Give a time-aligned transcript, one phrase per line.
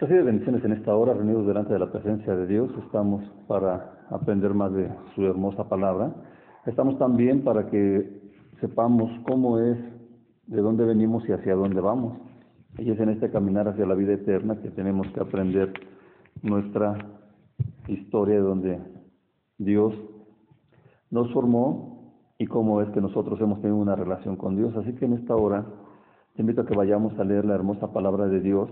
[0.00, 4.54] De bendiciones en esta hora, reunidos delante de la presencia de Dios, estamos para aprender
[4.54, 6.14] más de su hermosa palabra.
[6.66, 8.30] Estamos también para que
[8.60, 9.76] sepamos cómo es,
[10.46, 12.16] de dónde venimos y hacia dónde vamos.
[12.78, 15.72] Y es en este caminar hacia la vida eterna que tenemos que aprender
[16.42, 16.96] nuestra
[17.88, 18.78] historia de donde
[19.58, 19.94] Dios
[21.10, 24.74] nos formó y cómo es que nosotros hemos tenido una relación con Dios.
[24.76, 25.66] Así que en esta hora
[26.34, 28.70] te invito a que vayamos a leer la hermosa palabra de Dios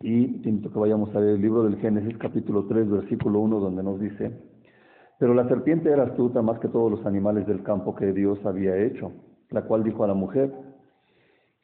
[0.00, 3.98] y que vayamos a leer el libro del Génesis capítulo 3 versículo 1 donde nos
[3.98, 4.32] dice,
[5.18, 8.76] pero la serpiente era astuta más que todos los animales del campo que Dios había
[8.76, 9.12] hecho,
[9.50, 10.52] la cual dijo a la mujer,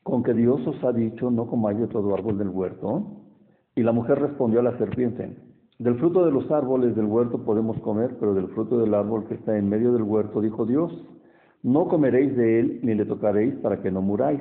[0.02, 3.18] con que Dios os ha dicho, no comáis de todo árbol del huerto.
[3.74, 5.36] Y la mujer respondió a la serpiente,
[5.78, 9.34] del fruto de los árboles del huerto podemos comer, pero del fruto del árbol que
[9.34, 10.92] está en medio del huerto, dijo Dios,
[11.62, 14.40] no comeréis de él ni le tocaréis para que no muráis.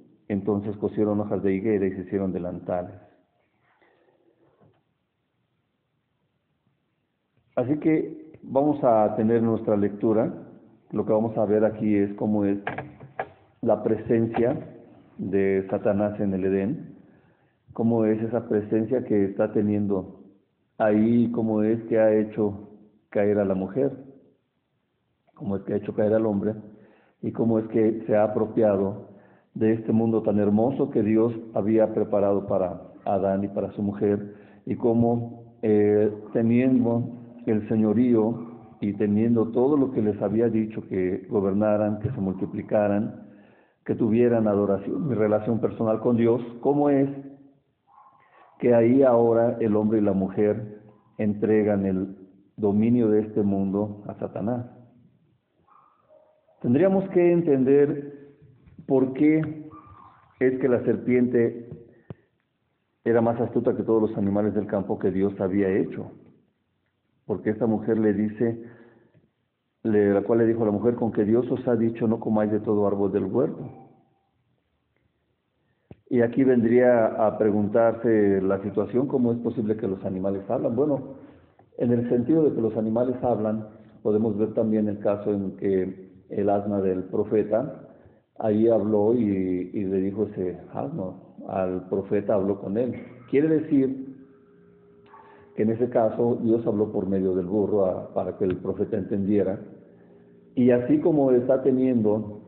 [0.31, 2.95] Entonces cosieron hojas de higuera y se hicieron delantales.
[7.57, 10.31] Así que vamos a tener nuestra lectura.
[10.91, 12.59] Lo que vamos a ver aquí es cómo es
[13.59, 14.57] la presencia
[15.17, 16.95] de Satanás en el Edén,
[17.73, 20.21] cómo es esa presencia que está teniendo
[20.77, 22.69] ahí, cómo es que ha hecho
[23.09, 23.91] caer a la mujer,
[25.35, 26.53] cómo es que ha hecho caer al hombre
[27.21, 29.11] y cómo es que se ha apropiado
[29.53, 34.35] de este mundo tan hermoso que Dios había preparado para Adán y para su mujer
[34.65, 37.03] y cómo eh, teniendo
[37.45, 43.27] el señorío y teniendo todo lo que les había dicho que gobernaran, que se multiplicaran,
[43.85, 47.09] que tuvieran adoración y relación personal con Dios, cómo es
[48.59, 50.81] que ahí ahora el hombre y la mujer
[51.17, 52.15] entregan el
[52.57, 54.65] dominio de este mundo a Satanás.
[56.61, 58.20] Tendríamos que entender
[58.87, 59.69] ¿Por qué
[60.39, 61.69] es que la serpiente
[63.03, 66.11] era más astuta que todos los animales del campo que Dios había hecho?
[67.25, 68.63] Porque esta mujer le dice,
[69.83, 72.51] la cual le dijo a la mujer, con que Dios os ha dicho no comáis
[72.51, 73.69] de todo árbol del huerto.
[76.09, 80.75] Y aquí vendría a preguntarse la situación, ¿cómo es posible que los animales hablan?
[80.75, 81.15] Bueno,
[81.77, 83.69] en el sentido de que los animales hablan,
[84.03, 87.90] podemos ver también el caso en que el asma del profeta
[88.41, 91.15] ahí habló y, le dijo ese asno,
[91.47, 92.93] al profeta habló con él.
[93.29, 94.15] Quiere decir
[95.55, 99.59] que en ese caso Dios habló por medio del burro para que el profeta entendiera.
[100.55, 102.41] Y así como está teniendo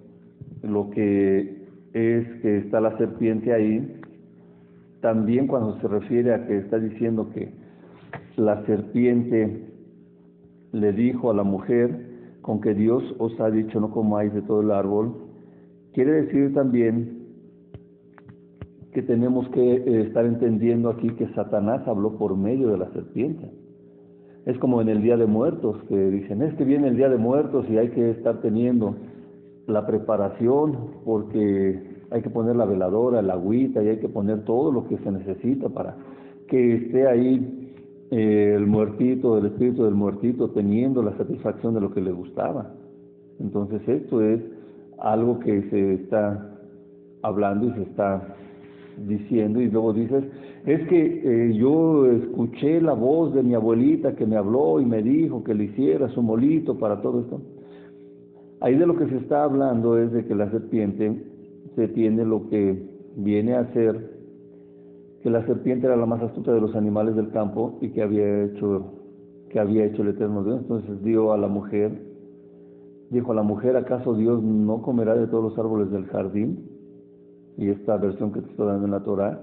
[0.63, 4.01] lo que es que está la serpiente ahí,
[5.01, 7.51] también cuando se refiere a que está diciendo que
[8.35, 9.69] la serpiente
[10.71, 14.61] le dijo a la mujer, con que Dios os ha dicho no comáis de todo
[14.61, 15.22] el árbol,
[15.93, 17.23] Quiere decir también
[18.93, 23.51] que tenemos que eh, estar entendiendo aquí que Satanás habló por medio de la serpiente.
[24.45, 27.17] Es como en el Día de Muertos, que dicen, es que viene el Día de
[27.17, 28.95] Muertos y hay que estar teniendo
[29.67, 34.71] la preparación porque hay que poner la veladora, el agüita y hay que poner todo
[34.71, 35.95] lo que se necesita para
[36.47, 37.71] que esté ahí
[38.11, 42.73] eh, el muertito, el espíritu del muertito teniendo la satisfacción de lo que le gustaba.
[43.39, 44.41] Entonces esto es
[45.03, 46.49] algo que se está
[47.21, 48.35] hablando y se está
[49.05, 50.23] diciendo y luego dices,
[50.65, 55.03] es que eh, yo escuché la voz de mi abuelita que me habló y me
[55.03, 57.41] dijo que le hiciera su molito para todo esto.
[58.61, 61.21] Ahí de lo que se está hablando es de que la serpiente
[61.75, 62.81] se tiene lo que
[63.17, 64.13] viene a ser
[65.21, 68.43] que la serpiente era la más astuta de los animales del campo y que había
[68.43, 68.93] hecho
[69.49, 70.61] que había hecho el eterno Dios.
[70.61, 72.12] Entonces dio a la mujer
[73.13, 76.67] Dijo la mujer, ¿acaso Dios no comerá de todos los árboles del jardín?
[77.57, 79.39] Y esta versión que te estoy dando en la Torah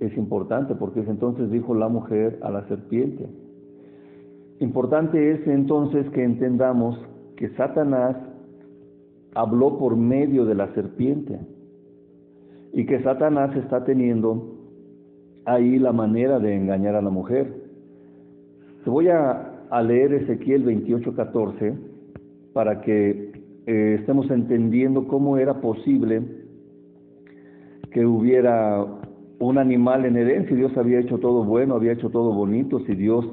[0.00, 3.26] es importante porque es entonces dijo la mujer a la serpiente.
[4.60, 7.00] Importante es entonces que entendamos
[7.36, 8.16] que Satanás
[9.34, 11.40] habló por medio de la serpiente
[12.74, 14.58] y que Satanás está teniendo
[15.46, 17.62] ahí la manera de engañar a la mujer.
[18.84, 21.91] Te voy a, a leer Ezequiel 28, 14
[22.52, 23.32] para que
[23.66, 26.22] eh, estemos entendiendo cómo era posible
[27.90, 28.84] que hubiera
[29.38, 33.26] un animal en si Dios había hecho todo bueno, había hecho todo bonito, si Dios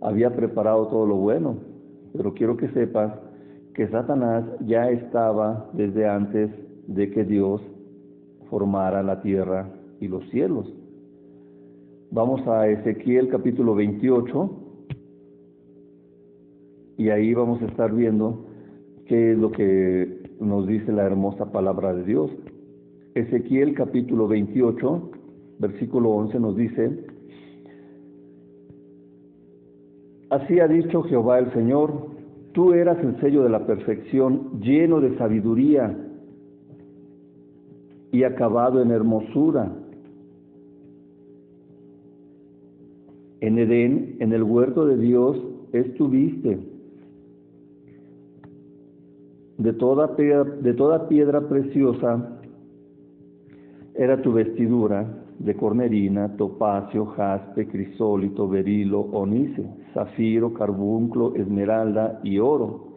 [0.00, 1.56] había preparado todo lo bueno.
[2.12, 3.12] Pero quiero que sepas
[3.74, 6.50] que Satanás ya estaba desde antes
[6.86, 7.62] de que Dios
[8.50, 9.68] formara la tierra
[10.00, 10.70] y los cielos.
[12.10, 14.61] Vamos a Ezequiel capítulo 28
[16.96, 18.46] y ahí vamos a estar viendo
[19.06, 22.30] qué es lo que nos dice la hermosa palabra de Dios.
[23.14, 25.10] Ezequiel capítulo 28,
[25.58, 27.06] versículo 11 nos dice,
[30.30, 31.92] Así ha dicho Jehová el Señor,
[32.52, 35.94] tú eras el sello de la perfección, lleno de sabiduría
[38.12, 39.70] y acabado en hermosura.
[43.40, 45.36] En Edén, en el huerto de Dios,
[45.72, 46.71] estuviste.
[49.62, 50.16] De toda,
[51.08, 52.40] piedra, preciosa
[53.94, 55.06] era tu vestidura,
[55.38, 59.64] de cornerina, topacio, jaspe, crisólito, berilo, onice,
[59.94, 62.88] zafiro, carbunclo, esmeralda y oro.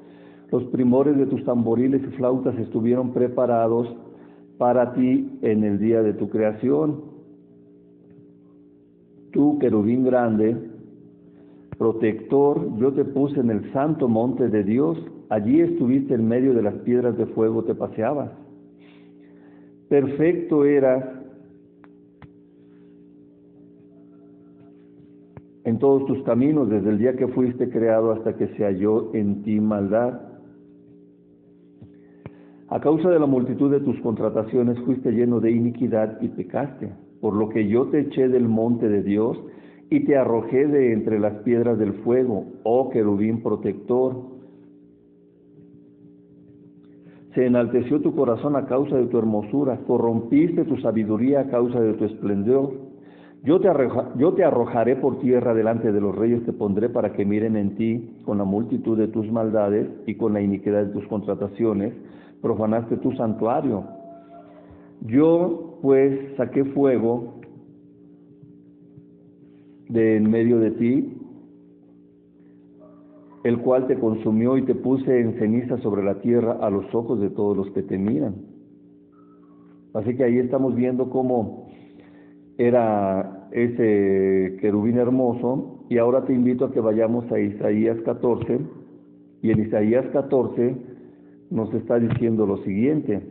[0.52, 3.96] Los primores de tus tamboriles y flautas estuvieron preparados
[4.58, 7.00] para ti en el día de tu creación.
[9.32, 10.58] Tú, querubín grande,
[11.78, 14.98] protector, yo te puse en el santo monte de Dios,
[15.30, 18.32] allí estuviste en medio de las piedras de fuego, te paseabas.
[19.90, 21.04] Perfecto eras
[25.66, 29.42] en todos tus caminos, desde el día que fuiste creado hasta que se halló en
[29.42, 30.22] ti maldad.
[32.68, 37.34] A causa de la multitud de tus contrataciones fuiste lleno de iniquidad y pecaste, por
[37.34, 39.40] lo que yo te eché del monte de Dios
[39.90, 44.35] y te arrojé de entre las piedras del fuego, oh querubín protector.
[47.36, 51.94] Se enalteció tu corazón a causa de tu hermosura, corrompiste tu sabiduría a causa de
[51.94, 52.72] tu esplendor.
[53.44, 53.70] Yo te,
[54.18, 57.76] yo te arrojaré por tierra delante de los reyes, te pondré para que miren en
[57.76, 61.94] ti con la multitud de tus maldades y con la iniquidad de tus contrataciones,
[62.42, 63.84] profanaste tu santuario.
[65.02, 67.34] Yo pues saqué fuego
[69.90, 71.18] de en medio de ti,
[73.46, 77.22] el cual te consumió y te puse en ceniza sobre la tierra a los ojos
[77.22, 78.38] de todos los que te miran.
[79.94, 81.68] Así que ahí estamos viendo cómo
[82.58, 88.62] era ese querubín hermoso y ahora te invito a que vayamos a Isaías 14
[89.44, 90.76] y en Isaías 14
[91.52, 93.22] nos está diciendo lo siguiente.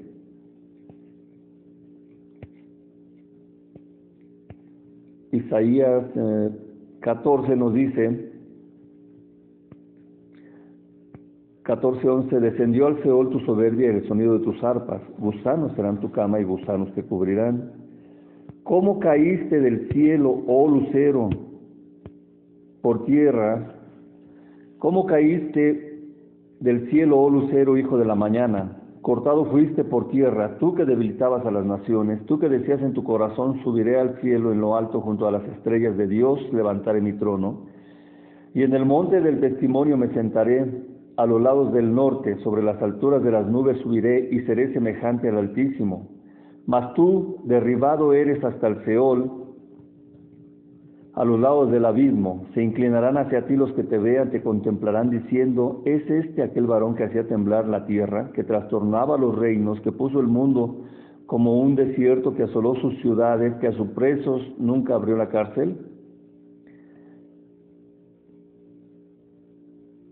[5.33, 6.05] Isaías
[7.01, 8.34] 14 eh, nos dice,
[11.65, 16.11] 14.11, descendió al Seol tu soberbia y el sonido de tus arpas, gusanos serán tu
[16.11, 17.73] cama y gusanos te cubrirán.
[18.65, 21.31] ¿Cómo caíste del cielo, oh lucero,
[22.83, 23.77] por tierra?
[24.79, 26.03] ¿Cómo caíste
[26.61, 28.81] del cielo, oh lucero, hijo de la mañana?
[29.01, 33.05] Cortado fuiste por tierra, tú que debilitabas a las naciones, tú que decías en tu
[33.05, 37.15] corazón, subiré al cielo en lo alto junto a las estrellas de Dios, levantaré mi
[37.15, 37.67] trono.
[38.55, 42.81] Y en el monte del testimonio me sentaré, a los lados del norte, sobre las
[42.83, 46.09] alturas de las nubes subiré y seré semejante al Altísimo.
[46.67, 49.31] Mas tú, derribado eres hasta el Seol,
[51.15, 55.11] a los lados del abismo, se inclinarán hacia ti los que te vean, te contemplarán
[55.11, 59.93] diciendo, ¿es este aquel varón que hacía temblar la tierra, que trastornaba los reinos, que
[59.93, 60.81] puso el mundo
[61.27, 65.94] como un desierto, que asoló sus ciudades, que a sus presos nunca abrió la cárcel?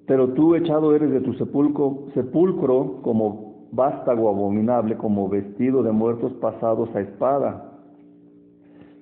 [0.07, 6.33] Pero tú echado eres de tu sepulcro, sepulcro como vástago abominable como vestido de muertos
[6.35, 7.71] pasados a espada,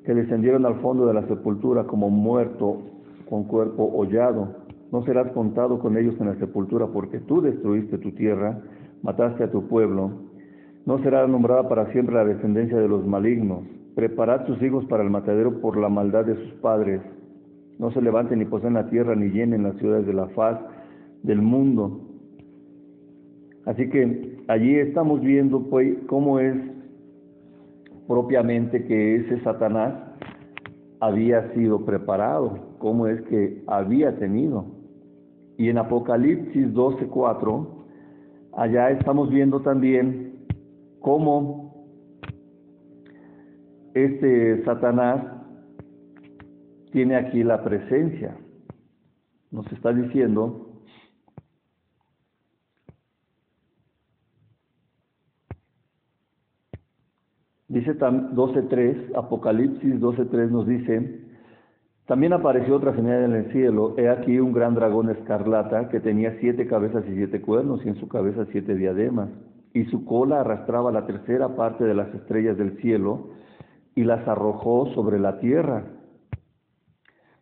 [0.04, 2.78] que descendieron al fondo de la sepultura como muerto
[3.28, 4.48] con cuerpo hollado.
[4.92, 8.60] No serás contado con ellos en la sepultura, porque tú destruiste tu tierra,
[9.02, 10.10] mataste a tu pueblo.
[10.84, 13.60] No será nombrada para siempre la descendencia de los malignos.
[13.94, 17.00] Preparad sus hijos para el matadero por la maldad de sus padres.
[17.78, 20.58] No se levanten ni poseen la tierra, ni llenen las ciudades de la faz
[21.22, 22.00] del mundo.
[23.66, 26.56] Así que allí estamos viendo pues cómo es
[28.08, 29.94] propiamente que ese Satanás
[31.00, 34.66] había sido preparado, cómo es que había tenido.
[35.56, 37.66] Y en Apocalipsis 12:4,
[38.52, 40.46] allá estamos viendo también
[41.00, 41.70] cómo
[43.94, 45.24] este Satanás
[46.92, 48.36] tiene aquí la presencia.
[49.50, 50.69] Nos está diciendo
[57.70, 61.20] Dice 12.3, Apocalipsis 12.3 nos dice,
[62.04, 66.36] también apareció otra señal en el cielo, he aquí un gran dragón escarlata que tenía
[66.40, 69.28] siete cabezas y siete cuernos y en su cabeza siete diademas,
[69.72, 73.28] y su cola arrastraba la tercera parte de las estrellas del cielo
[73.94, 75.84] y las arrojó sobre la tierra.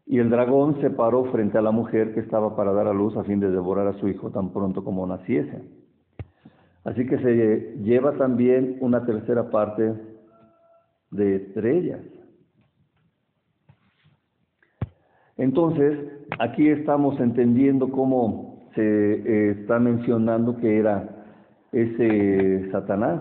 [0.04, 3.16] Y el dragón se paró frente a la mujer que estaba para dar a luz
[3.16, 5.62] a fin de devorar a su hijo tan pronto como naciese.
[6.84, 10.17] Así que se lleva también una tercera parte
[11.10, 12.00] de estrellas.
[15.36, 15.98] Entonces,
[16.38, 21.08] aquí estamos entendiendo cómo se eh, está mencionando que era
[21.72, 23.20] ese Satanás.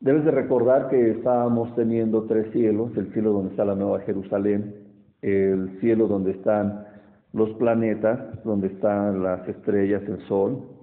[0.00, 4.74] Debes de recordar que estábamos teniendo tres cielos, el cielo donde está la Nueva Jerusalén,
[5.20, 6.86] el cielo donde están
[7.32, 10.75] los planetas, donde están las estrellas, el sol,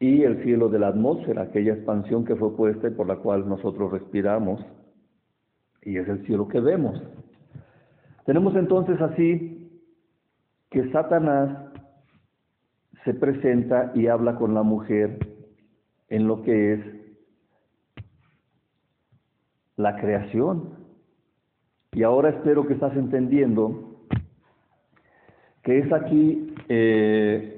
[0.00, 3.48] y el cielo de la atmósfera, aquella expansión que fue puesta y por la cual
[3.48, 4.64] nosotros respiramos,
[5.82, 7.00] y es el cielo que vemos.
[8.24, 9.82] Tenemos entonces así
[10.70, 11.72] que Satanás
[13.04, 15.18] se presenta y habla con la mujer
[16.08, 16.80] en lo que es
[19.76, 20.74] la creación.
[21.92, 23.96] Y ahora espero que estás entendiendo
[25.62, 27.57] que es aquí eh,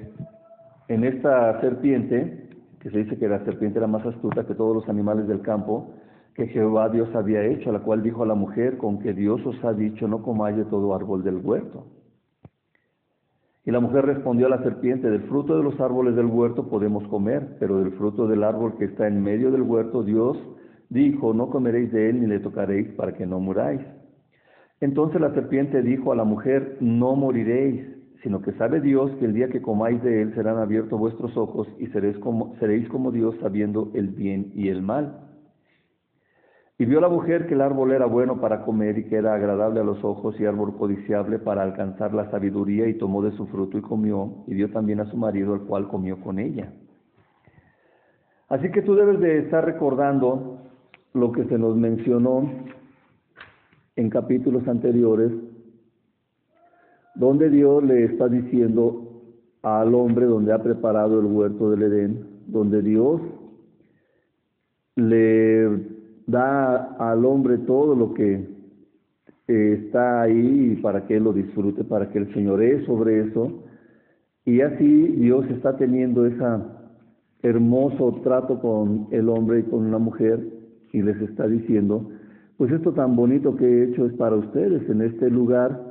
[0.91, 2.49] en esta serpiente,
[2.81, 5.95] que se dice que la serpiente era más astuta que todos los animales del campo,
[6.35, 9.41] que Jehová Dios había hecho, a la cual dijo a la mujer, con que Dios
[9.47, 11.87] os ha dicho, no comáis de todo árbol del huerto.
[13.65, 17.07] Y la mujer respondió a la serpiente, del fruto de los árboles del huerto podemos
[17.07, 20.39] comer, pero del fruto del árbol que está en medio del huerto, Dios
[20.89, 23.81] dijo, no comeréis de él ni le tocaréis para que no muráis.
[24.81, 27.90] Entonces la serpiente dijo a la mujer, no moriréis
[28.23, 31.69] sino que sabe Dios que el día que comáis de él serán abiertos vuestros ojos
[31.79, 35.27] y seréis como, seréis como Dios sabiendo el bien y el mal.
[36.79, 39.81] Y vio la mujer que el árbol era bueno para comer y que era agradable
[39.81, 43.77] a los ojos y árbol codiciable para alcanzar la sabiduría y tomó de su fruto
[43.77, 46.73] y comió y dio también a su marido el cual comió con ella.
[48.49, 50.59] Así que tú debes de estar recordando
[51.13, 52.51] lo que se nos mencionó
[53.97, 55.33] en capítulos anteriores
[57.21, 59.23] donde Dios le está diciendo
[59.61, 63.21] al hombre donde ha preparado el huerto del Edén, donde Dios
[64.97, 65.69] le
[66.27, 68.49] da al hombre todo lo que
[69.47, 73.65] está ahí para que él lo disfrute, para que el Señor sobre eso.
[74.47, 76.43] Y así Dios está teniendo ese
[77.43, 80.41] hermoso trato con el hombre y con la mujer
[80.91, 82.09] y les está diciendo,
[82.57, 85.90] pues esto tan bonito que he hecho es para ustedes en este lugar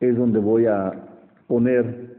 [0.00, 0.92] es donde voy a
[1.46, 2.10] poner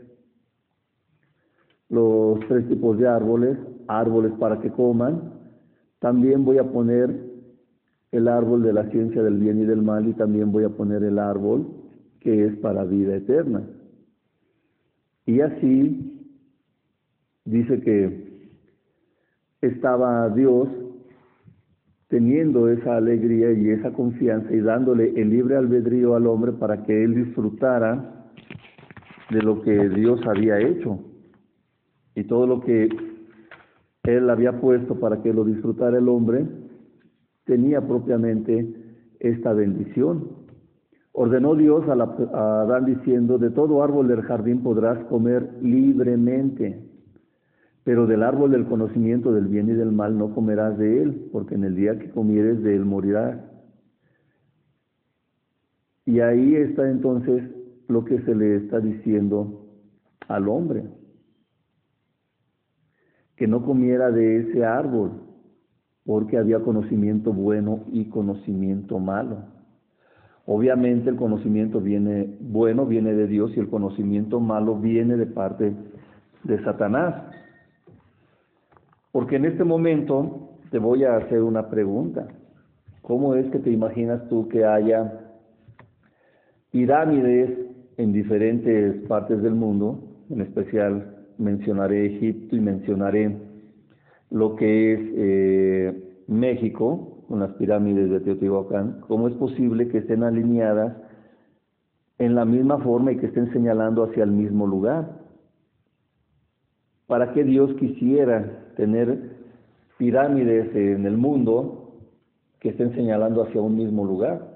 [1.90, 3.58] los tres tipos de árboles,
[3.88, 5.34] árboles para que coman.
[6.00, 7.32] También voy a poner
[8.12, 11.04] el árbol de la ciencia del bien y del mal y también voy a poner
[11.04, 11.68] el árbol
[12.20, 13.64] que es para vida eterna.
[15.26, 16.30] Y así
[17.46, 18.50] dice que
[19.62, 20.68] estaba Dios
[22.12, 27.06] teniendo esa alegría y esa confianza y dándole el libre albedrío al hombre para que
[27.06, 28.28] él disfrutara
[29.30, 31.00] de lo que Dios había hecho
[32.14, 32.90] y todo lo que
[34.04, 36.46] él había puesto para que lo disfrutara el hombre,
[37.46, 38.76] tenía propiamente
[39.22, 40.28] esta bendición.
[41.14, 46.91] Ordenó Dios a, a Adán diciendo, de todo árbol del jardín podrás comer libremente,
[47.84, 51.56] pero del árbol del conocimiento del bien y del mal no comerás de él, porque
[51.56, 53.40] en el día que comieres de él morirás.
[56.06, 57.44] Y ahí está entonces
[57.88, 59.66] lo que se le está diciendo
[60.28, 60.84] al hombre,
[63.36, 65.12] que no comiera de ese árbol,
[66.06, 69.46] porque había conocimiento bueno y conocimiento malo.
[70.46, 75.74] Obviamente el conocimiento viene bueno, viene de Dios y el conocimiento malo viene de parte
[76.44, 77.24] de Satanás.
[79.12, 82.28] Porque en este momento te voy a hacer una pregunta.
[83.02, 85.32] ¿Cómo es que te imaginas tú que haya
[86.72, 87.50] pirámides
[87.98, 90.00] en diferentes partes del mundo?
[90.30, 93.38] En especial mencionaré Egipto y mencionaré
[94.30, 99.02] lo que es eh, México, con las pirámides de Teotihuacán.
[99.08, 100.96] ¿Cómo es posible que estén alineadas
[102.18, 105.20] en la misma forma y que estén señalando hacia el mismo lugar?
[107.08, 109.32] ¿Para qué Dios quisiera tener
[109.98, 111.94] pirámides en el mundo
[112.60, 114.52] que estén señalando hacia un mismo lugar.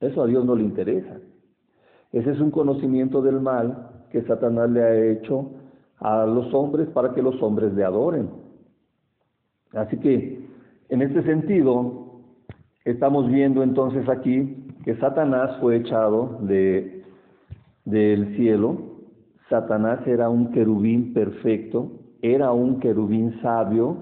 [0.00, 1.18] Eso a Dios no le interesa.
[2.12, 5.50] Ese es un conocimiento del mal que Satanás le ha hecho
[5.98, 8.30] a los hombres para que los hombres le adoren.
[9.72, 10.46] Así que,
[10.88, 12.22] en este sentido,
[12.84, 17.04] estamos viendo entonces aquí que Satanás fue echado de,
[17.84, 18.95] del cielo.
[19.48, 23.96] Satanás era un querubín perfecto, era un querubín sabio,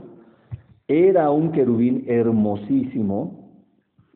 [0.89, 3.45] era un querubín hermosísimo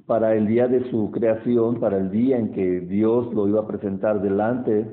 [0.06, 3.66] para el día de su creación, para el día en que Dios lo iba a
[3.66, 4.87] presentar delante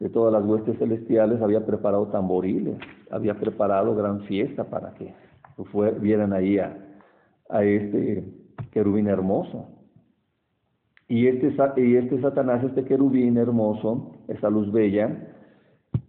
[0.00, 2.78] de todas las huestes celestiales, había preparado tamboriles,
[3.10, 5.14] había preparado gran fiesta para que
[6.00, 6.76] vieran ahí a,
[7.50, 8.24] a este
[8.70, 9.68] querubín hermoso.
[11.08, 15.33] Y este, y este Satanás, este querubín hermoso, esa luz bella,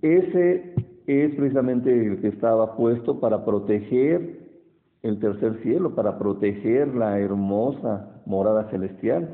[0.06, 0.76] ese
[1.08, 4.46] es precisamente el que estaba puesto para proteger
[5.02, 9.30] el tercer cielo, para proteger la hermosa morada celestial.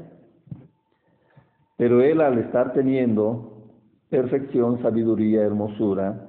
[1.78, 3.70] Pero él al estar teniendo
[4.10, 6.28] perfección, sabiduría, hermosura,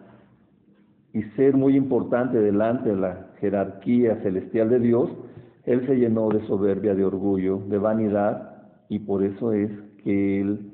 [1.12, 5.10] y ser muy importante delante de la jerarquía celestial de Dios,
[5.64, 9.70] él se llenó de soberbia, de orgullo, de vanidad, y por eso es
[10.02, 10.72] que él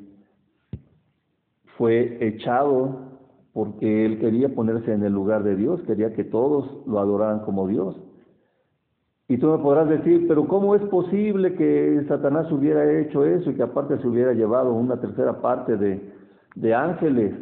[1.76, 3.07] fue echado
[3.58, 7.66] porque él quería ponerse en el lugar de Dios, quería que todos lo adoraran como
[7.66, 8.00] Dios.
[9.26, 13.54] Y tú me podrás decir, pero ¿cómo es posible que Satanás hubiera hecho eso y
[13.54, 17.34] que aparte se hubiera llevado una tercera parte de, ángeles?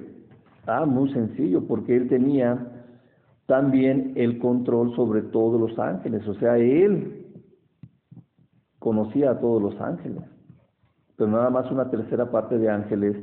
[0.66, 2.66] Ah, muy sencillo, porque él tenía
[3.44, 7.26] también el control sobre todos los ángeles, o sea, él
[8.78, 10.22] conocía a todos los ángeles
[11.16, 13.16] pero nada más una tercera parte de ángeles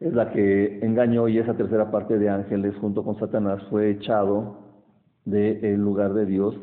[0.00, 4.56] es la que engañó y esa tercera parte de ángeles junto con Satanás fue echado
[5.26, 6.56] del lugar de Dios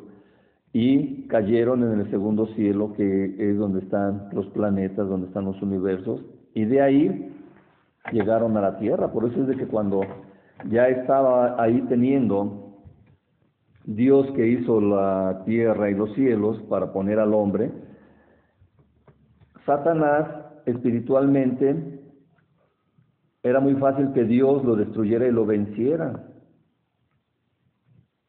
[0.74, 5.62] y cayeron en el segundo cielo que es donde están los planetas, donde están los
[5.62, 6.22] universos
[6.56, 7.34] y de ahí
[8.12, 9.12] llegaron a la tierra.
[9.12, 10.01] Por eso es de que cuando
[10.70, 12.79] ya estaba ahí teniendo
[13.86, 17.72] Dios que hizo la tierra y los cielos para poner al hombre,
[19.65, 20.28] Satanás
[20.65, 21.97] espiritualmente
[23.47, 26.23] era muy fácil que Dios lo destruyera y lo venciera.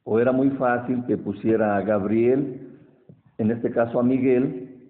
[0.04, 2.78] O era muy fácil que pusiera a Gabriel,
[3.37, 4.88] en este caso a Miguel,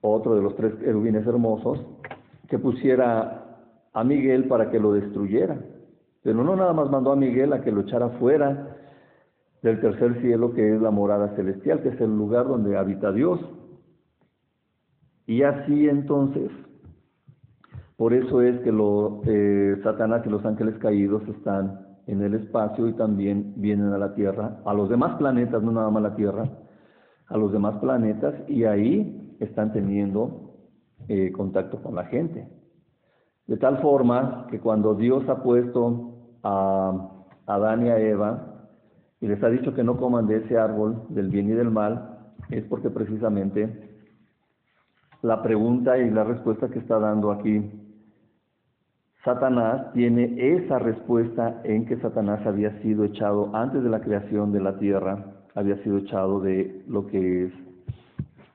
[0.00, 1.84] otro de los tres querubines hermosos,
[2.48, 3.44] que pusiera
[3.92, 5.58] a Miguel para que lo destruyera.
[6.22, 8.76] Pero no nada más mandó a Miguel a que lo echara fuera
[9.62, 13.40] del tercer cielo, que es la morada celestial, que es el lugar donde habita Dios.
[15.26, 16.50] Y así entonces,
[18.00, 22.88] por eso es que lo, eh, Satanás y los ángeles caídos están en el espacio
[22.88, 26.48] y también vienen a la Tierra, a los demás planetas, no nada más la Tierra,
[27.26, 30.54] a los demás planetas y ahí están teniendo
[31.08, 32.48] eh, contacto con la gente.
[33.46, 38.66] De tal forma que cuando Dios ha puesto a Adán y a Eva
[39.20, 42.32] y les ha dicho que no coman de ese árbol del bien y del mal,
[42.48, 43.90] es porque precisamente
[45.20, 47.88] la pregunta y la respuesta que está dando aquí
[49.24, 54.60] Satanás tiene esa respuesta en que Satanás había sido echado antes de la creación de
[54.60, 57.52] la tierra, había sido echado de lo que es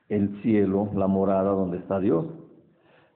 [0.08, 2.26] el cielo, la morada donde está Dios.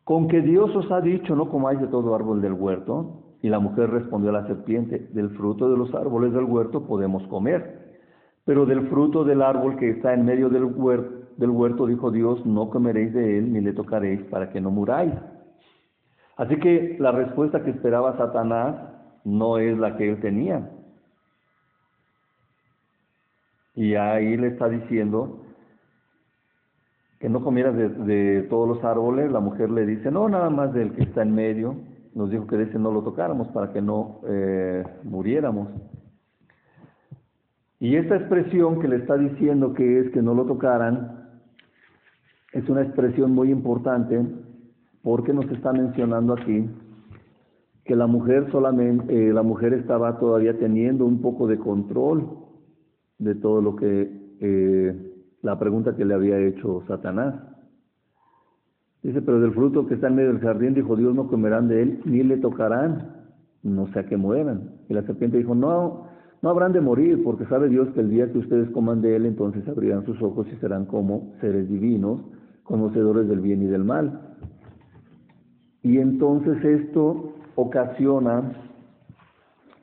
[0.04, 3.24] Con que Dios os ha dicho, no comáis de todo árbol del huerto.
[3.42, 7.26] Y la mujer respondió a la serpiente, del fruto de los árboles del huerto podemos
[7.28, 8.00] comer,
[8.44, 12.44] pero del fruto del árbol que está en medio del huerto, del huerto dijo Dios,
[12.44, 15.14] no comeréis de él ni le tocaréis para que no muráis.
[16.40, 18.74] Así que la respuesta que esperaba Satanás
[19.24, 20.70] no es la que él tenía.
[23.74, 25.44] Y ahí le está diciendo
[27.18, 29.31] que no comieras de, todos los árboles.
[29.31, 31.76] La mujer le dice, no, nada más del que está en medio.
[32.14, 35.68] Nos dijo que de ese no lo tocáramos para que no eh, muriéramos.
[37.81, 41.29] Y esta expresión que le está diciendo que es que no lo tocaran,
[42.55, 44.24] es una expresión muy importante
[45.02, 46.68] porque nos está mencionando aquí
[47.84, 52.28] que la mujer solamente, eh, la mujer estaba todavía teniendo un poco de control
[53.18, 57.34] de todo lo que, eh, la pregunta que le había hecho Satanás.
[59.02, 61.82] Dice, pero del fruto que está en medio del jardín, dijo Dios, no comerán de
[61.82, 63.16] él, ni le tocarán,
[63.62, 64.72] no sea que mueran.
[64.88, 66.06] Y la serpiente dijo, no,
[66.42, 69.26] no habrán de morir, porque sabe Dios que el día que ustedes coman de él,
[69.26, 72.20] entonces abrirán sus ojos y serán como seres divinos,
[72.62, 74.36] conocedores del bien y del mal.
[75.83, 78.53] Y entonces esto ocasiona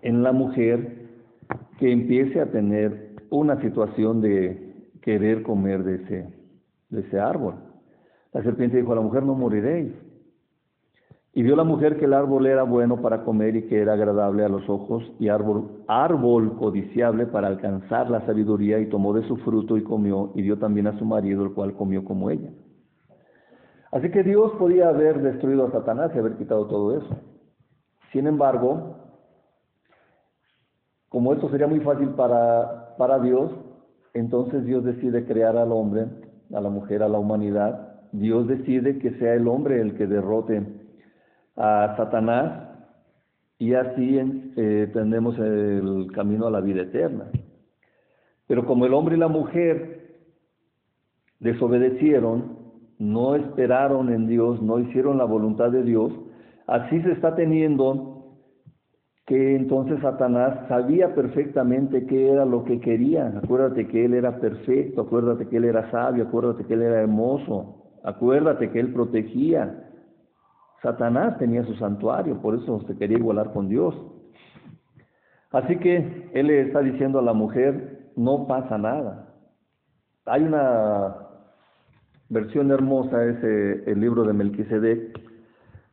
[0.01, 1.07] en la mujer
[1.79, 6.33] que empiece a tener una situación de querer comer de ese,
[6.89, 7.55] de ese árbol.
[8.33, 9.93] La serpiente dijo a la mujer, no moriréis.
[11.33, 14.43] Y vio la mujer que el árbol era bueno para comer y que era agradable
[14.43, 19.37] a los ojos y árbol, árbol codiciable para alcanzar la sabiduría y tomó de su
[19.37, 22.49] fruto y comió y dio también a su marido el cual comió como ella.
[23.97, 27.17] Así que Dios podía haber destruido a Satanás y haber quitado todo eso.
[28.11, 28.95] Sin embargo,
[31.09, 33.49] como esto sería muy fácil para, para Dios,
[34.13, 36.05] entonces Dios decide crear al hombre,
[36.53, 38.03] a la mujer, a la humanidad.
[38.11, 40.61] Dios decide que sea el hombre el que derrote
[41.55, 42.69] a Satanás
[43.57, 44.19] y así
[44.57, 47.31] eh, tendremos el camino a la vida eterna.
[48.45, 50.19] Pero como el hombre y la mujer
[51.39, 52.56] desobedecieron,
[52.99, 56.11] no esperaron en Dios, no hicieron la voluntad de Dios,
[56.67, 58.17] así se está teniendo
[59.25, 63.27] que entonces Satanás sabía perfectamente qué era lo que quería.
[63.43, 67.99] Acuérdate que él era perfecto, acuérdate que él era sabio, acuérdate que él era hermoso,
[68.03, 69.83] acuérdate que él protegía,
[70.81, 73.95] Satanás tenía su santuario, por eso se quería igualar con Dios.
[75.51, 79.33] Así que él le está diciendo a la mujer, no pasa nada.
[80.25, 81.15] Hay una
[82.29, 85.19] versión hermosa, es el libro de Melquisedec,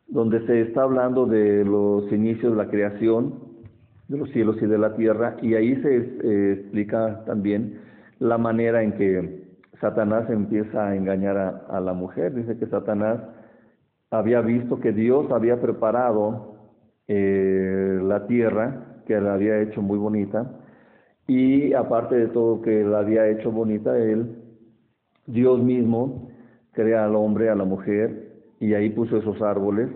[0.09, 3.55] donde se está hablando de los inicios de la creación
[4.09, 7.81] de los cielos y de la tierra, y ahí se eh, explica también
[8.19, 9.45] la manera en que
[9.81, 12.35] Satanás empieza a engañar a la mujer.
[12.35, 13.21] Dice que Satanás
[14.11, 16.57] había visto que Dios había preparado
[17.09, 20.51] eh, la tierra, que la había hecho muy bonita,
[21.27, 24.44] y aparte de todo que la había hecho bonita, él,
[25.27, 26.29] Dios mismo,
[26.73, 29.91] crea al hombre, a la mujer, y ahí puso esos árboles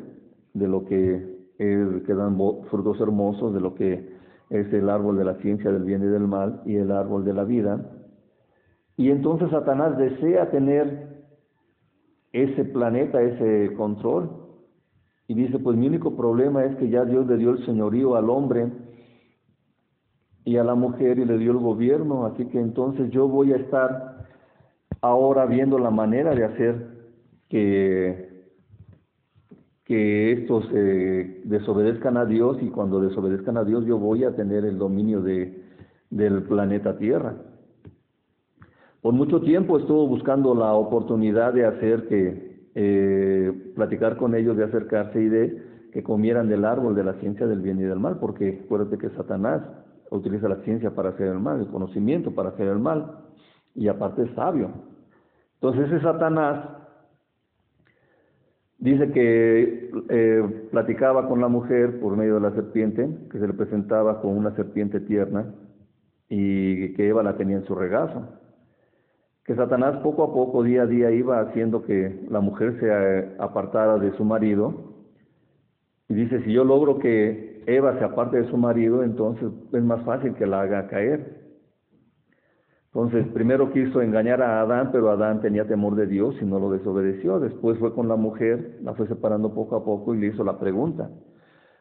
[0.54, 2.38] de lo que, que dan
[2.70, 4.16] frutos hermosos, de lo que
[4.50, 7.34] es el árbol de la ciencia del bien y del mal, y el árbol de
[7.34, 7.80] la vida.
[8.96, 11.08] Y entonces Satanás desea tener
[12.32, 14.30] ese planeta, ese control.
[15.26, 18.30] Y dice, pues mi único problema es que ya Dios le dio el señorío al
[18.30, 18.72] hombre
[20.44, 23.56] y a la mujer y le dio el gobierno, así que entonces yo voy a
[23.56, 24.17] estar
[25.00, 26.86] ahora viendo la manera de hacer
[27.48, 28.44] que,
[29.84, 34.64] que estos eh, desobedezcan a Dios y cuando desobedezcan a Dios yo voy a tener
[34.64, 35.62] el dominio de,
[36.10, 37.34] del planeta Tierra.
[39.00, 44.64] Por mucho tiempo estuvo buscando la oportunidad de hacer que, eh, platicar con ellos, de
[44.64, 48.18] acercarse y de que comieran del árbol de la ciencia del bien y del mal,
[48.18, 49.62] porque acuérdate que Satanás
[50.10, 53.27] utiliza la ciencia para hacer el mal, el conocimiento para hacer el mal,
[53.74, 54.70] y aparte es sabio.
[55.54, 56.64] Entonces ese Satanás
[58.78, 63.54] dice que eh, platicaba con la mujer por medio de la serpiente, que se le
[63.54, 65.54] presentaba con una serpiente tierna
[66.28, 68.38] y que Eva la tenía en su regazo
[69.48, 73.34] que Satanás poco a poco, día a día, iba haciendo que la mujer se eh,
[73.38, 74.92] apartara de su marido.
[76.06, 80.04] Y dice, si yo logro que Eva se aparte de su marido, entonces es más
[80.04, 81.47] fácil que la haga caer.
[82.94, 86.70] Entonces, primero quiso engañar a Adán, pero Adán tenía temor de Dios y no lo
[86.70, 87.38] desobedeció.
[87.38, 90.58] Después fue con la mujer, la fue separando poco a poco y le hizo la
[90.58, 91.10] pregunta.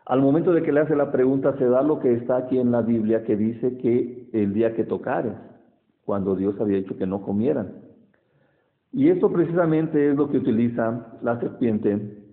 [0.05, 2.71] Al momento de que le hace la pregunta, se da lo que está aquí en
[2.71, 5.33] la Biblia, que dice que el día que tocares
[6.05, 7.73] cuando Dios había dicho que no comieran.
[8.93, 12.23] Y esto precisamente es lo que utiliza la serpiente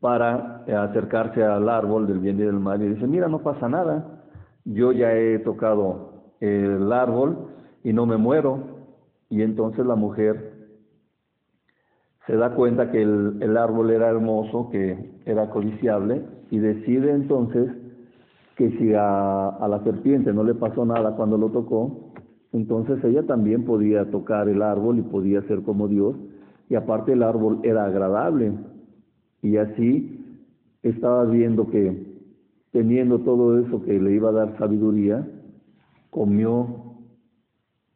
[0.00, 4.22] para acercarse al árbol del bien y del mal y dice, mira, no pasa nada,
[4.64, 7.48] yo ya he tocado el árbol
[7.82, 8.58] y no me muero.
[9.30, 10.54] Y entonces la mujer
[12.26, 17.70] se da cuenta que el, árbol era hermoso, que era codiciable, y decide entonces
[18.56, 22.12] que si a, a la serpiente no le pasó nada cuando lo tocó,
[22.52, 26.14] entonces ella también podía tocar el árbol y podía ser como Dios.
[26.70, 28.52] Y aparte el árbol era agradable.
[29.42, 30.24] Y así
[30.82, 32.14] estaba viendo que
[32.70, 35.26] teniendo todo eso que le iba a dar sabiduría,
[36.14, 36.68] comió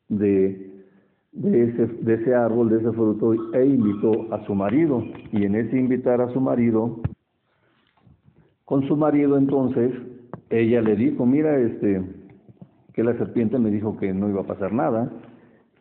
[0.08, 0.82] de,
[1.32, 5.04] ese, ese árbol, de ese fruto, e invitó a su marido.
[5.30, 6.98] Y en ese invitar a su marido,
[8.64, 9.92] con su marido entonces,
[10.50, 12.02] ella le dijo, mira, este,
[12.92, 15.12] que la serpiente me dijo que no iba a pasar nada.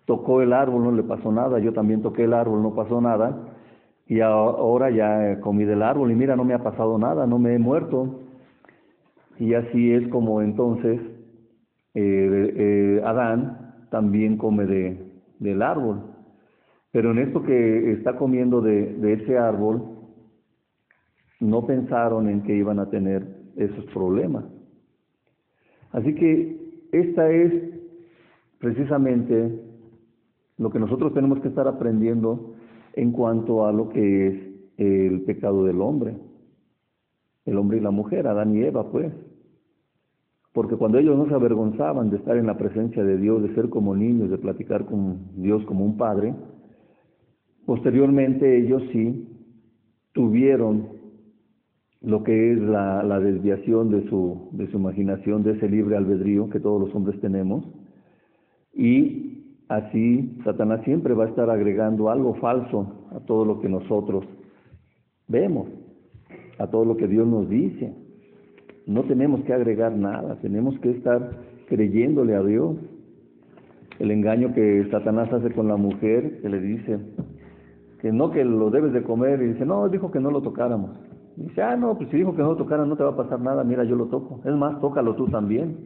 [0.05, 1.57] Tocó el árbol, no le pasó nada.
[1.57, 3.55] Yo también toqué el árbol, no pasó nada.
[4.05, 7.55] Y ahora ya comí del árbol y mira, no me ha pasado nada, no me
[7.55, 8.19] he muerto.
[9.39, 11.01] Y así es como entonces
[11.99, 14.97] eh, Adán también come de,
[15.39, 16.01] del árbol.
[16.91, 19.83] Pero en esto que está comiendo de, de ese árbol,
[21.39, 24.45] no pensaron en que iban a tener esos problemas.
[25.91, 27.53] Así que esta es
[28.59, 29.61] precisamente
[30.57, 32.55] lo que nosotros tenemos que estar aprendiendo
[32.93, 34.33] en cuanto a lo que es
[34.77, 36.15] el pecado del hombre.
[37.45, 39.13] el hombre y la mujer, Adán y Eva, pues.
[40.57, 43.69] Porque cuando ellos no se avergonzaban de estar en la presencia de Dios, de ser
[43.69, 46.33] como niños, de platicar con Dios como un padre,
[47.67, 49.37] posteriormente ellos sí
[50.13, 50.87] tuvieron
[52.01, 56.59] lo que es la, desviación de su, de su imaginación, de ese libre albedrío que
[56.59, 57.63] todos los hombres tenemos,
[58.73, 64.25] y así Satanás siempre va a estar agregando algo falso a todo lo que nosotros
[65.27, 65.67] vemos,
[66.57, 68.06] a todo lo que Dios nos dice.
[68.87, 71.29] No tenemos que agregar nada, tenemos que estar
[71.67, 72.77] creyéndole a Dios.
[73.99, 76.99] El engaño que Satanás hace con la mujer, que le dice
[77.99, 80.91] que no, que lo debes de comer, y dice, no, dijo que no lo tocáramos.
[81.37, 83.39] Dice, ah, no, pues si dijo que no lo tocara no te va a pasar
[83.39, 84.41] nada, mira, yo lo toco.
[84.43, 85.77] Es más, tócalo tú también.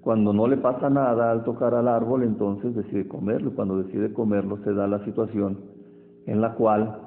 [0.00, 3.54] Cuando no le pasa nada al tocar al árbol, entonces decide comerlo.
[3.54, 5.58] Cuando decide comerlo, se da la situación
[6.26, 6.98] en la cual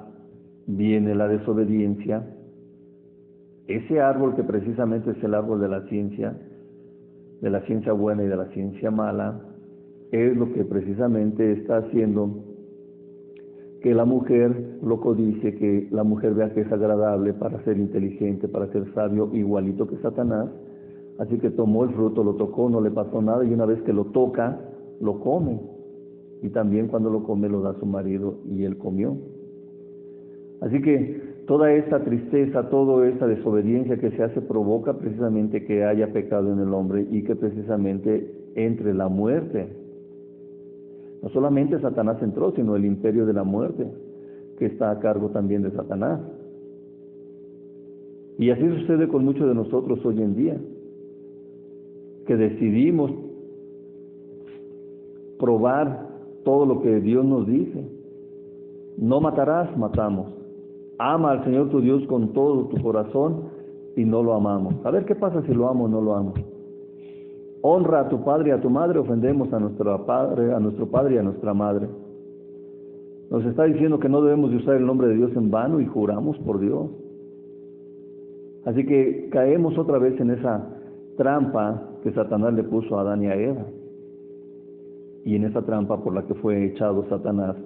[0.66, 2.26] viene la desobediencia.
[3.68, 6.36] Ese árbol que precisamente es el árbol de la ciencia,
[7.40, 9.40] de la ciencia buena y de la ciencia mala,
[10.10, 12.44] es lo que precisamente está haciendo
[13.80, 18.46] que la mujer lo codice, que la mujer vea que es agradable para ser inteligente,
[18.46, 20.48] para ser sabio, igualito que Satanás.
[21.18, 23.92] Así que tomó el fruto, lo tocó, no le pasó nada y una vez que
[23.92, 24.60] lo toca,
[25.00, 25.60] lo come.
[26.42, 29.16] Y también cuando lo come lo da a su marido y él comió.
[30.60, 36.12] Así que toda esa tristeza, toda esa desobediencia que se hace provoca precisamente que haya
[36.12, 39.68] pecado en el hombre y que precisamente entre la muerte.
[41.22, 43.86] No solamente Satanás entró, sino el imperio de la muerte,
[44.58, 46.20] que está a cargo también de Satanás.
[48.38, 50.60] Y así sucede con muchos de nosotros hoy en día,
[52.26, 53.12] que decidimos
[55.38, 56.08] probar
[56.44, 57.84] todo lo que Dios nos dice.
[58.96, 60.31] No matarás, matamos.
[60.98, 63.50] Ama al Señor tu Dios con todo tu corazón
[63.96, 64.74] y no lo amamos.
[64.84, 66.34] A ver qué pasa si lo amo o no lo amo.
[67.62, 71.14] Honra a tu padre y a tu madre, ofendemos a nuestro padre, a nuestro padre
[71.14, 71.88] y a nuestra madre.
[73.30, 75.86] Nos está diciendo que no debemos de usar el nombre de Dios en vano y
[75.86, 76.90] juramos por Dios.
[78.64, 80.76] Así que caemos otra vez en esa
[81.16, 83.64] trampa que Satanás le puso a Adán y a Eva.
[85.24, 87.56] Y en esa trampa por la que fue echado Satanás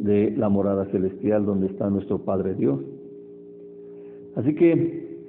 [0.00, 2.80] de la morada celestial donde está nuestro Padre Dios.
[4.34, 5.20] Así que,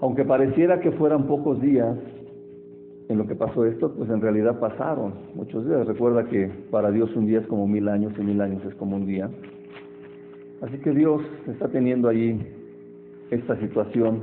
[0.00, 1.96] aunque pareciera que fueran pocos días,
[3.08, 5.86] en lo que pasó esto, pues en realidad pasaron muchos días.
[5.86, 8.96] Recuerda que para Dios un día es como mil años y mil años es como
[8.96, 9.30] un día.
[10.62, 12.40] Así que Dios está teniendo ahí
[13.30, 14.22] esta situación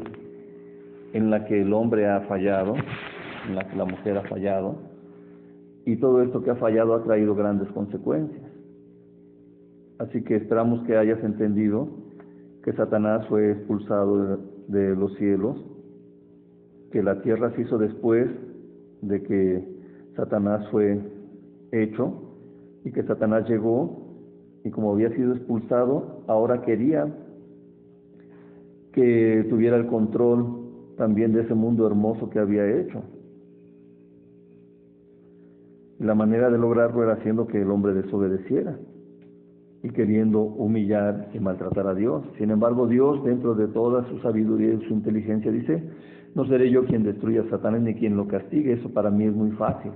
[1.13, 2.73] en la que el hombre ha fallado,
[3.47, 4.75] en la que la mujer ha fallado,
[5.85, 8.50] y todo esto que ha fallado ha traído grandes consecuencias.
[10.01, 11.87] Así que esperamos que hayas entendido
[12.63, 15.63] que Satanás fue expulsado de, los cielos,
[16.91, 18.27] que la tierra se hizo después
[19.03, 19.63] de que
[20.15, 20.99] Satanás fue
[21.71, 22.33] hecho
[22.83, 24.07] y que Satanás llegó
[24.63, 27.05] y como había sido expulsado, ahora quería
[28.93, 33.03] que tuviera el control también de ese mundo hermoso que había hecho.
[35.99, 38.75] la manera de lograrlo era haciendo que el hombre desobedeciera
[39.83, 42.23] y queriendo humillar y maltratar a Dios.
[42.37, 45.83] Sin embargo, Dios, dentro de toda su sabiduría y su inteligencia, dice,
[46.35, 49.33] no seré yo quien destruya a Satanás ni quien lo castigue, eso para mí es
[49.33, 49.91] muy fácil.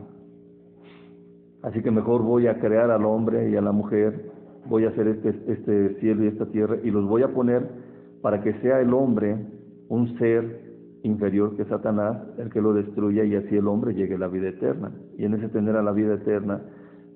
[1.61, 4.31] Así que mejor voy a crear al hombre y a la mujer,
[4.67, 7.67] voy a hacer este, este cielo y esta tierra y los voy a poner
[8.21, 9.35] para que sea el hombre
[9.87, 10.65] un ser
[11.03, 14.49] inferior que Satanás, el que lo destruya y así el hombre llegue a la vida
[14.49, 14.91] eterna.
[15.17, 16.61] Y en ese tener a la vida eterna,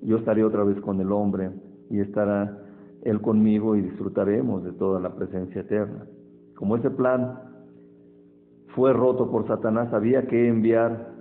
[0.02, 1.50] yo estaré otra vez con el hombre
[1.90, 2.59] y estará
[3.02, 6.06] él conmigo y disfrutaremos de toda la presencia eterna.
[6.54, 7.38] Como ese plan
[8.74, 11.14] fue roto por Satanás, había que enviar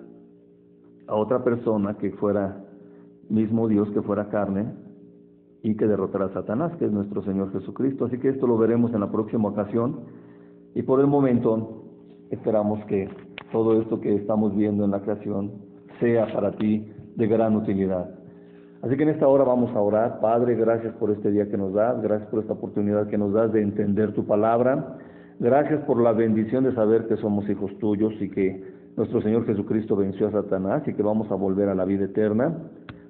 [1.07, 2.63] a otra persona que fuera
[3.29, 4.73] mismo Dios, que fuera carne
[5.63, 8.05] y que derrotara a Satanás, que es nuestro Señor Jesucristo.
[8.05, 10.01] Así que esto lo veremos en la próxima ocasión
[10.75, 11.83] y por el momento
[12.29, 13.09] esperamos que
[13.51, 15.51] todo esto que estamos viendo en la creación
[15.99, 18.18] sea para ti de gran utilidad.
[18.81, 20.21] Así que en esta hora vamos a orar.
[20.21, 23.51] Padre, gracias por este día que nos das, gracias por esta oportunidad que nos das
[23.51, 24.97] de entender tu palabra.
[25.39, 28.63] Gracias por la bendición de saber que somos hijos tuyos y que
[28.95, 32.57] nuestro Señor Jesucristo venció a Satanás y que vamos a volver a la vida eterna.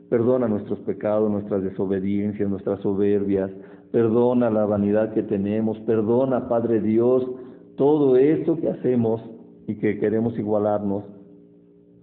[0.09, 3.51] Perdona nuestros pecados, nuestras desobediencias, nuestras soberbias.
[3.91, 5.79] Perdona la vanidad que tenemos.
[5.81, 7.29] Perdona, Padre Dios,
[7.75, 9.21] todo esto que hacemos
[9.67, 11.03] y que queremos igualarnos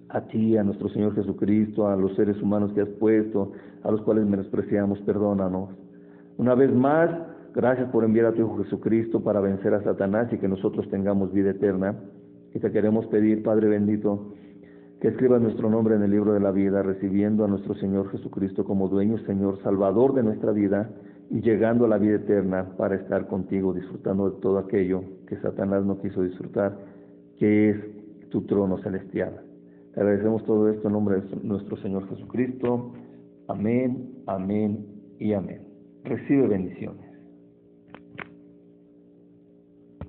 [0.09, 4.01] a ti, a nuestro Señor Jesucristo, a los seres humanos que has puesto, a los
[4.03, 5.01] cuales menospreciamos.
[5.01, 5.71] Perdónanos.
[6.39, 7.11] Una vez más,
[7.57, 11.33] Gracias por enviar a tu Hijo Jesucristo para vencer a Satanás y que nosotros tengamos
[11.33, 11.97] vida eterna.
[12.53, 14.35] Y te queremos pedir, Padre bendito,
[15.01, 18.67] que escriba nuestro nombre en el libro de la vida, recibiendo a nuestro Señor Jesucristo
[18.67, 20.91] como dueño, Señor, Salvador de nuestra vida
[21.31, 25.83] y llegando a la vida eterna para estar contigo, disfrutando de todo aquello que Satanás
[25.83, 26.77] no quiso disfrutar,
[27.39, 29.46] que es tu trono celestial.
[29.97, 32.93] Agradecemos todo esto en nombre de nuestro Señor Jesucristo.
[33.49, 34.87] Amén, amén
[35.19, 35.63] y amén.
[36.05, 37.06] Recibe bendiciones.